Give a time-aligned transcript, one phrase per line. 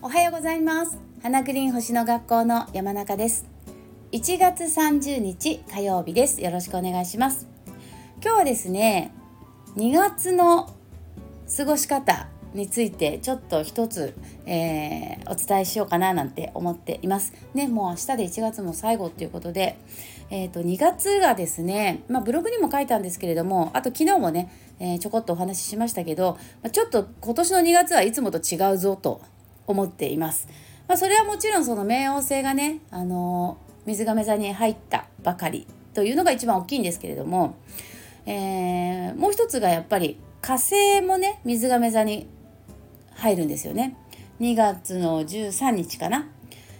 [0.00, 0.96] おはようございます。
[1.22, 3.44] 花グリーン星の学校の山中です。
[4.12, 6.40] 1月30日火曜日です。
[6.40, 7.46] よろしくお願いします。
[8.22, 9.12] 今日はですね
[9.76, 10.74] 2月の
[11.54, 14.14] 過ごし方についてちょっと一つ、
[14.46, 17.32] えー、お伝えしようかななんて思っています。
[17.54, 19.78] ね、もう明日で1月も最後っていうことで、
[20.30, 29.20] えーと、2月がですね、まあ、ブログにも書いたんですけれどもあと昨日もね、えー、ちょこっとお話ししましたけど、まあ、ちょっと今年の2月はいつもと違うぞと
[29.66, 30.48] 思っています。
[30.86, 37.56] まあ、それはもちろんその冥王星がね、あのー、水亀座に入ったばかりというのが一番大きいんですけれども、
[38.24, 42.26] えー、もう一つがやっぱり火星もね水亀座に
[43.18, 43.96] 入るんですよね。
[44.40, 46.28] 2月の13日かな。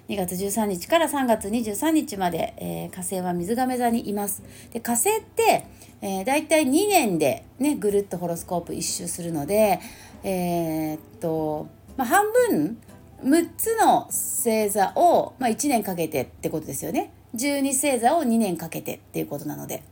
[0.09, 4.43] 2月13日から3月23日まで、えー、火星は水亀座にいます。
[4.73, 5.67] で火星って、
[6.01, 9.81] えー、大体2年でねぐるっとホロスコープ一周するので
[10.23, 11.67] えー、っと、
[11.97, 12.79] まあ、半分
[13.25, 17.13] 6つの星座を、まあ、1年かけてってことですよね。
[17.35, 19.83] 12星座を2年かけてっていうことなので。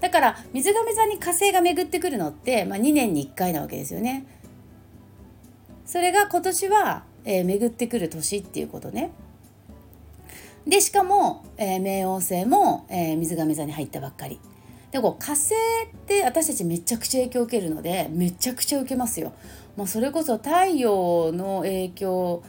[0.00, 4.26] だから水亀座に火星が巡ってくるのって、まあ、2年に1回なわけですよね。
[5.92, 9.10] それが今年は、えー、巡ってくる年っていうことね。
[10.66, 14.40] でしかも、えー、冥王星も、えー、水亀座に入ったばっかり。
[14.90, 19.34] でこう火星って私たちめちゃくちゃ影響を受けるのでめちゃくちゃ受けますよ。
[19.76, 22.42] まあ、それこそ太陽の影響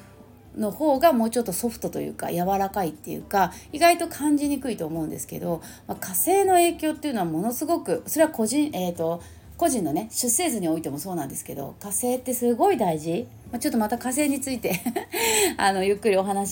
[0.56, 9.22] の方がもうちょっとソフトというか柔らかいっていうか意外と感じにくいと思うんですけど、まあ、火星の影響っていうのはものすごくそれは個人えっ、ー、と
[9.58, 14.82] 個人のね出生図においてもそうなんですけど火星ってすごい大事、まあ、ちょっとまた火星について
[15.58, 16.52] あのゆっくりお話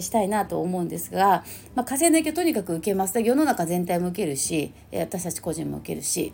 [0.00, 3.20] ししたいなと思うんですが、まあ、火星の影響とにかく受けます。
[3.20, 6.32] 世の中全体も受けるし私たち個人も受けるし。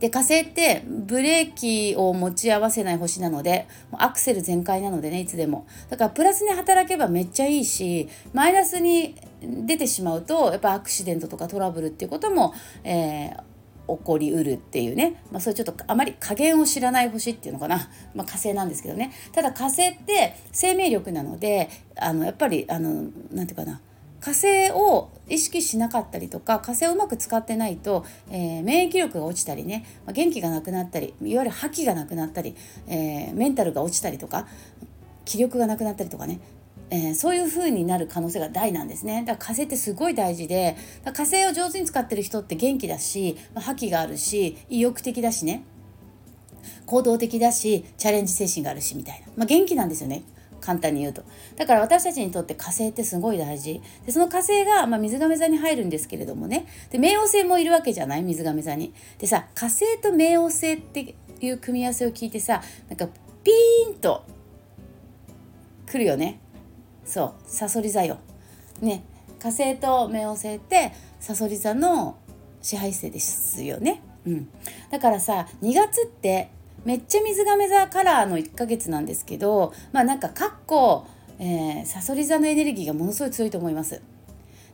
[0.00, 5.64] で火星ってブレーキを持ち合わせない星なのでアクセル全開なのでねいつでも。
[5.90, 13.42] だからプラスに働けばめっちゃいいしマイナスに出てしまうとやっぱアクシデントとかトラブルっていうことも、えー、
[13.88, 19.12] 起こりうるっていうね、まあ、それちょっとあまり加減を知らない星っていうのかな、まあ、火星なんですけどね。
[19.32, 23.80] ただ火星って生命力なのであのやっぱりあのなんていうかな。
[24.20, 29.84] 火星を意識しなかったりとか火星をうまく使ってないと、えー、免疫力が落ちたりね。
[30.06, 32.54] ま元気がなくなったりいわゆる覇気がなくなったり、
[32.86, 34.46] えー、メンタルが落ちたりとか
[35.24, 36.38] 気力がなくなったりとかね。
[36.94, 39.24] えー、そういう風になる可能性が大なんですね。
[39.26, 45.64] だから火星ってすごい大事で火星を上手に使ってる人って元気だし、まあ、覇気があるし意欲的だしね。
[46.84, 50.22] 行動的だしチャレンジ精神があるしみたいな、まあ、元気なんですよね。
[50.60, 51.24] 簡単に言うと。
[51.56, 53.80] だから私たちにとって火星ってすごい大事。
[54.04, 56.66] でその火星が、まあ、水亀座に入るんですけれどもね。
[56.90, 58.22] で冥王星もいるわけじゃない？
[58.22, 58.92] 水亀座に。
[59.18, 63.08] でさ火星と冥王星っていう組み合わせを聞いてさなんか
[63.42, 64.26] ピーンと
[65.86, 66.38] くるよね。
[67.04, 68.18] そうさそり座よ。
[68.80, 69.04] ね
[69.38, 72.16] 火星と冥王星ってさそり座の
[72.60, 74.02] 支配性ですよね。
[74.24, 74.48] うん、
[74.90, 76.50] だからさ2月って
[76.84, 81.06] めっちゃ水亀座カラーの1ヶ月なんですけどまあなんかかっこ
[81.84, 84.00] さそり座のエネルギーがものすごい強いと思います。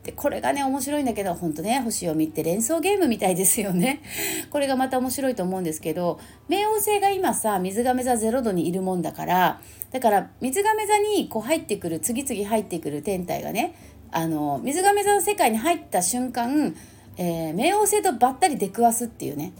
[0.09, 4.01] でこれがね面白いんだけどほんとね星読みって連想ゲームみたいですよね。
[4.49, 9.61] これがまた面白いと思うんですけど冥王星が今さ水亀座0度にいるもんだから
[9.91, 13.75] だから水亀座にこう入ってくる次々入ってくる天体がね
[14.11, 16.75] あの水亀座の世界に入った瞬間、
[17.17, 19.53] えー、冥王星とばったり出くわすっていうね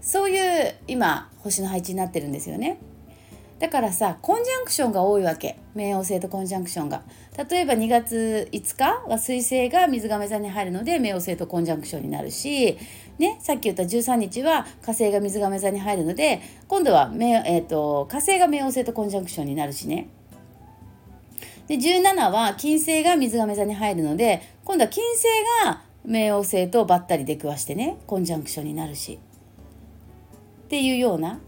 [0.00, 2.78] そういう今星の配置になってるんですよね。
[3.64, 5.58] だからさコンジャンクションが多いわけ。
[5.74, 7.02] 冥王星とコンジャンクションが。
[7.48, 12.76] 例えば2月5日は水星が水亀座に入るので冥王星とコンジャンクションになるし、
[13.18, 20.10] ね、さっき言った13日は火星が水亀座に入るので今度は、えーと、火星が冥王星とコンジャンクションになるしね。
[21.66, 25.24] で17は金星が水亀座に入るので今度は金星
[25.64, 29.18] が冥王星とばったり出くわしてねコンジャンクションになるし。
[30.64, 31.40] っていうような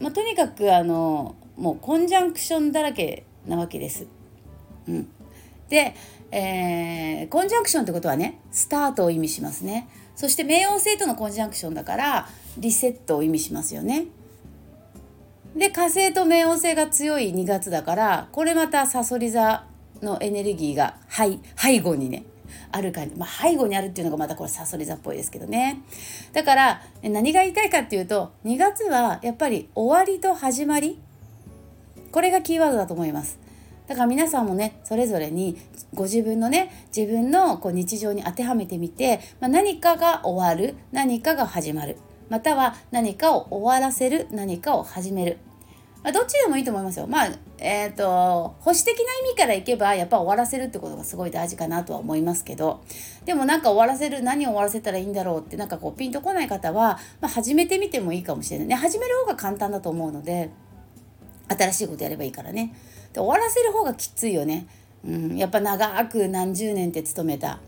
[0.00, 4.06] まあ、とにかくあのもうコンジャンクションだらけなわけです。
[4.88, 5.08] うん、
[5.68, 5.94] で、
[6.30, 9.88] えー、コンジャンクションってことはねスタートを意味しますね。
[10.14, 12.28] そして冥王星とのコンジャンクションだから
[12.58, 14.06] リセットを意味しますよね。
[15.56, 19.64] で火星と冥王星が強い2月だからこれまたさそり座
[20.02, 22.24] のエネルギーが背背後にね
[22.72, 25.82] あるかまあ、背後にあるっていうのがまたこれさそり座っぽいですけどね。
[26.32, 30.98] だから何が言いたいかっていうと2月はやっぱり終わりと始まり。
[32.12, 33.38] これがキーワードだと思います。
[33.86, 35.56] だから皆さんもねそれぞれに
[35.94, 41.96] ご自分のね自分のこう日常に当てはめてみて、まあ、何かが終わる何かが始まる。
[42.28, 45.38] または何かを終わらせる何かを始める、
[46.06, 47.08] まあ、どっちでもいいと思いますよ。
[47.08, 52.80] まあえっ、ー、と保守的な意味からいけばやっぱ終わらせるってことがすごい大事かなとは思いますけど。
[53.24, 58.68] でもなんか終わらせる何を終わらせたらいいんだろうってなんかこうピンとこない方は、まあ、始めてみてもいいかもしれない。
[58.68, 60.50] ね始める方が簡単だと思うので
[61.48, 62.72] 新しいことやればいいからね。
[63.12, 64.68] で終わらせる方がきついよね、
[65.04, 67.58] うん、やっぱ長く何十年って勤めた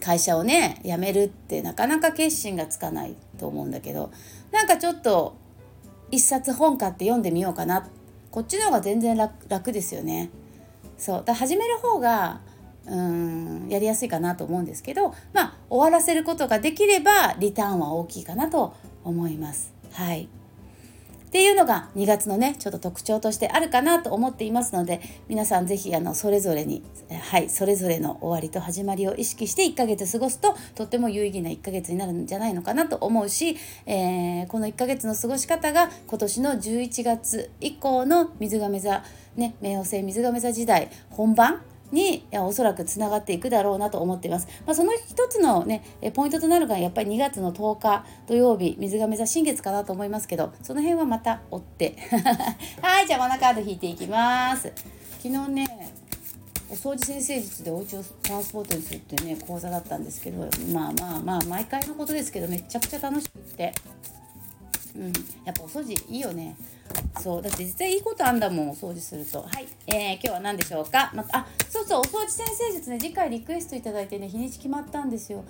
[0.00, 4.10] 会社をね辞めるってなかなか決心がつかないと思うんだけど。
[4.50, 5.36] なんかちょっと
[6.12, 7.88] 一冊本買って読んでみようかな
[8.30, 9.16] こっちの方が全然
[9.48, 10.30] 楽ですよね。
[10.96, 12.40] そうだ始める方が
[12.86, 19.74] うんやりやすいかなと思うんですけどまあ終わらせることができればリターンは大きいかなと思います。
[19.92, 20.28] はい
[21.32, 26.82] っていうのが2月のねちょっと特徴としてあるかなと思っていますので皆さん是非あのそれぞれに
[27.22, 33.56] はいそれぞれの終わりと始まりを意識して1ヶ月過ごすととっても有意義な1ヶ月になるんじゃないのかなと思うし、
[33.86, 39.02] えー、この1ヶ月の過ごし方が今年の11月以降の水亀座
[39.34, 44.48] ね冥王星水亀座時代本番におそらくつながっていくだろうなと思っています。
[44.66, 45.84] まあ、その一つのね
[46.14, 51.96] ポイントとなるのがやっぱり2月の10日土曜日水亀座新月かなと思いますけどその辺はまた追って。
[52.80, 54.72] はいじゃあマナカード引いていきます。
[55.22, 55.92] 昨日ね
[56.70, 63.72] お掃除先生術でお家をパワースポットにするっていうね講座だったんですけどまあまあまあ毎回のことですけどめちゃくちゃ楽しくって。
[64.96, 65.12] うん
[65.44, 66.56] やっぱお掃除いいよね。
[67.20, 69.42] そうだって実際いいことあんだもんお掃除すると。
[69.42, 75.44] はい、えー、今日は何でしょうか、まあそうそうお掃除先生術ね次回リクエストいただいてね日にち決まったんですよ。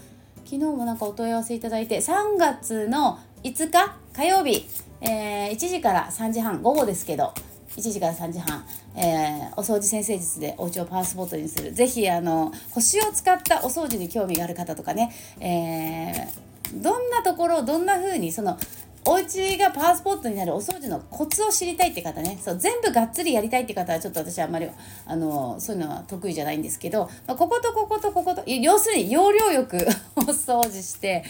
[0.44, 4.66] 昨日もなんかお問い合わせいただいて3月の5日火曜日、
[5.00, 7.32] えー、1時から3時半午後ですけど。
[7.76, 8.66] 1時から3時半、
[8.96, 11.72] えー、お掃除先生術でお家をパワースポットにする。
[11.72, 15.10] 是非あの星を使ったお掃除に興味がある方とかね、
[15.40, 18.58] えー、どんなところどんな風にその
[19.04, 22.38] お家がパワースポットになるお掃除のコツを知りたいって方ね。
[22.40, 24.69] そう全部がっつりやりたいって方はちょっと私あんまり
[25.06, 29.76] あのそういうのは得意じゃないんですけど、まあ、こことこことここと要するに要領よく
[30.16, 31.25] お掃除して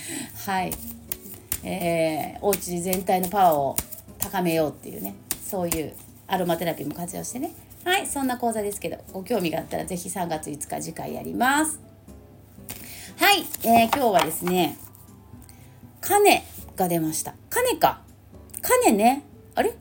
[0.44, 0.72] はい、
[1.64, 3.76] えー、お家全体のパワーを
[4.18, 5.14] 高めようっていうね。
[5.42, 5.94] そういう
[6.26, 7.54] アロマテラピーも活用してね。
[7.84, 11.80] はいそんな講座ですけどご興味があったら是非3月5日次回やります。
[13.16, 14.76] はい、えー、今日はですね
[16.00, 16.42] 金
[16.76, 17.34] が出ました。
[17.50, 18.02] 金か。
[18.60, 19.24] 金ね。
[19.54, 19.74] あれ？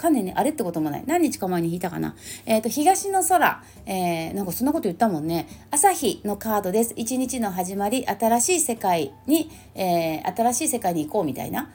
[0.00, 1.04] 金ね、あれってこともない。
[1.06, 2.16] 何日か前に引いたかな。
[2.46, 5.46] えっ、ー、と、東の空、えー、なんかそんなこと言ったもんね。
[5.70, 6.94] 朝日のカードです。
[6.96, 11.70] 一日の始まり、新しい世界に、えー、新しい世界に行こうみたいな。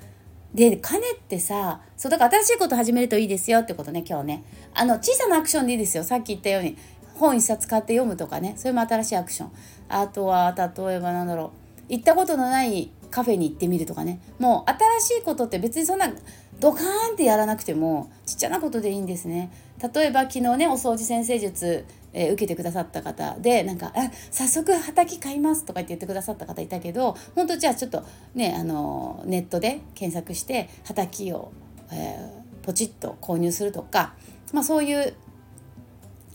[0.56, 4.44] で、金ってさ、そう、だから新しいこと始めるといいですよってことね、今日ね。
[4.74, 6.04] あの、小さなアクションでいいですよ。
[6.04, 6.78] さっき言ったように。
[7.14, 8.56] 本一冊買って読むとかね。
[8.58, 9.52] それも新しいアクション。
[9.88, 11.52] あとは、例えばなんだろ
[11.90, 11.94] う。
[11.94, 14.20] 行ったことのないカフェに行ってみるとかね。
[14.40, 16.12] もう新しいことって別にそんな
[16.60, 19.54] ドカーンってやらなくてもちっちゃなことでいいんですね。
[19.94, 28.04] 例えば昨日ねお掃除先生術、えー、受けてくださった方でなんか「あ早速畑買います」とか言って言ってくださった方いたけど本当じゃあちょっと
[28.34, 31.54] ねあのネットで検索して畑を、
[31.94, 34.14] えー、ポチッと購入するとか、
[34.52, 35.14] まあ、そういう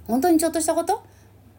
[0.06, 1.02] 本当にちょっとしたこと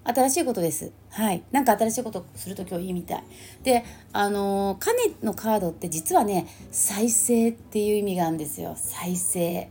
[0.04, 0.92] 新しいことです。
[1.10, 1.44] はい。
[1.52, 3.24] なか新しいことすると今日いいみたい。
[3.64, 8.74] で、あのー、カネのカードって実はね、再生っていう意味があるんですよ。
[8.76, 9.70] 再生。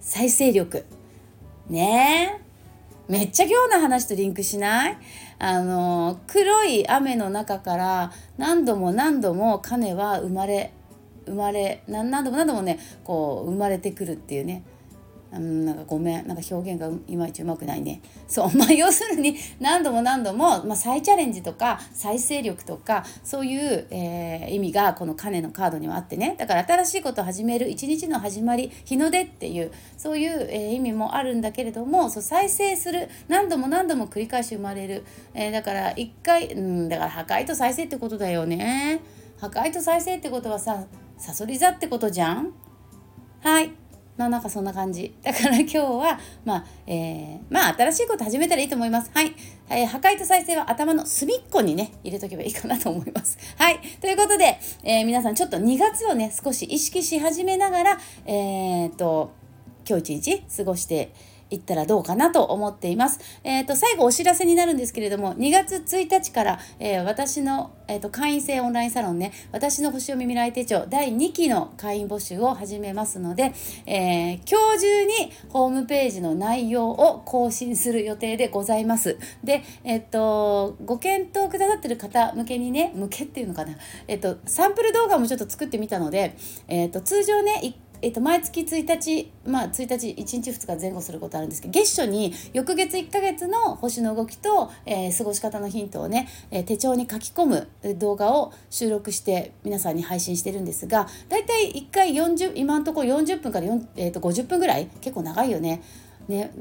[0.00, 0.84] 再生力。
[1.68, 2.52] ねえ。
[3.08, 4.96] めっちゃ今日の話とリンクしない？
[5.40, 10.72] あの、黒い雨の中から何度も何度も種は生まれ、
[11.26, 14.62] 生まれ、何度も何度もね、こう生まれてくるっていうね。
[15.34, 18.00] うん、なんかごめんなんか表現がいまいちうまくないね。
[18.28, 26.34] そう まあ要するに何度も何度も、まあ、再チャレンジとか再生力とかそういう、えー、意味がこの金のカードにはあってね。
[26.38, 39.00] だから新しいことを始める一日の始まり日の出っていうそういう、えー、意味もあるんだけれどもそう再生する何度も何度も繰り返し生まれる、えー、だから一回、うん、だから破壊と再生ってことだよね。
[39.40, 40.84] 破壊と再生ってことはさ
[41.18, 42.52] さそり座ってことじゃん？
[43.40, 43.81] はい。
[44.22, 45.12] まあなんかそんな感じ。
[45.22, 49.10] だから今日は、まあ、えー、まあ新しいこと始めたらいいと思います。
[49.12, 49.34] はい。
[49.68, 53.36] えー、破壊と再生は頭の隅っこにね、入れとけばいいかなと思います。
[53.58, 53.80] はい。
[54.00, 59.32] ということで、えー、皆さんちょっと2月をね、少し意識し始めながら、えー、っと、
[59.88, 61.12] 今日一日過ごして
[61.54, 63.20] いったらどうかなと思っています。
[63.44, 73.52] えっ、ー、と、最後お知らせになるんですけれども、2月1日から、えー、私の、えーと、会員制オンラインサロンね、私の星読み未来手帳第2期の会員募集を始めますので、
[73.86, 79.18] え今日中にホームページの内容を更新する予定でございます。
[79.44, 83.76] で、えっ、と、ご検討くださってる方向けにね、向けっていうのかな、
[84.08, 86.36] えっ、と、サンプル動画もちょっと作ってみたので、
[86.68, 97.68] えっ、と、通常ね、えっと、毎月1日、まあ、1日1日2日前後することあるんですけど月初に翌月1ヶ月の星の動きと、えー、過ごし方のヒントをね、えー、手帳に書き込む
[97.98, 103.66] 動画を収録して皆さんに配信してるんですがだいたい1回40今のところ40分から、
[103.96, 105.82] えー、と50分ぐらい結構長いよね。
[106.28, 106.52] ね、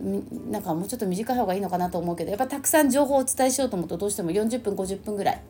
[0.49, 5.41] なんかもうちょっと短い方がいいのかなと思うけどやっぱたくさん情報をお伝えしようと思うとどうしても40分50分ぐらい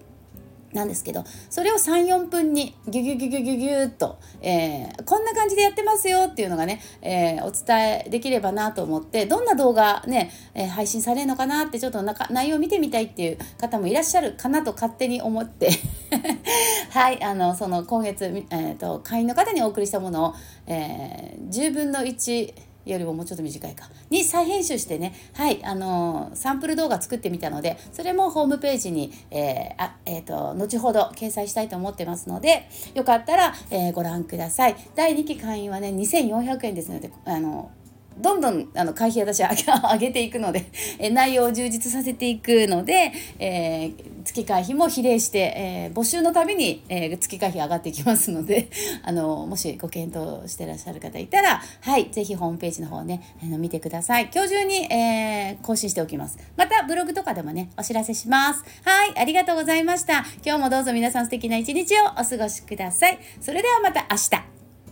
[0.73, 15.69] なんですけどそれを34分にギュギュギュギュギュギュッと、えー、こんな感じでやってますよっていうのがね、えー、お伝えできればなと思ってどんな動画ね、えー、配信されるのかなってちょっと内容を見てみたいっていう方もいらっしゃるかなと勝手に思って。
[16.91, 20.35] はいあのその今月、えーと、会員の方にお送りしたものを、
[20.67, 22.53] え、10分の1
[22.85, 23.89] よりももうちょっと短いか。
[24.09, 25.13] に再編集してね。
[25.33, 34.75] はいあのー、サンプル動画作ってみたのでそれもホームページに、えーあえーと、後ほど掲載したいと思ってますのでよかったら、えー、ご覧ください。
[34.95, 37.71] 第2期会員はね2400円ですのであの
[38.17, 39.51] どんどんあの会費私は
[39.93, 48.69] 上げていくので、え内容を充実させていくので、えー、月会費も比例して、えー、募集のたびに、えー、月会費上がっていきますので
[49.03, 54.29] あのもしご検討してらっしゃる方いたらはい是非ホームページの方ねあの見てください。
[54.33, 56.37] 今日中に、え更新しておきます。
[56.55, 58.63] またブログとかでもねお知らせします。
[58.83, 60.25] はいありがとうございました。
[60.45, 63.19] 今日もどうぞ皆さん素敵な一日をお過ごしください。
[63.39, 64.29] それではまた明日。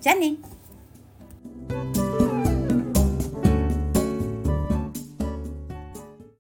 [0.01, 1.98] じゃあね。